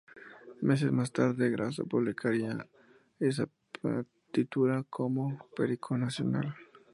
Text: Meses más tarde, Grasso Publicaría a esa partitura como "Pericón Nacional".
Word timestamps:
Meses 0.63 0.91
más 0.91 1.11
tarde, 1.13 1.51
Grasso 1.51 1.85
Publicaría 1.85 2.53
a 2.53 2.67
esa 3.19 3.47
partitura 3.83 4.81
como 4.89 5.37
"Pericón 5.55 5.99
Nacional". 6.01 6.55